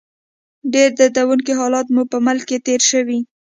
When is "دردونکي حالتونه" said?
0.97-1.91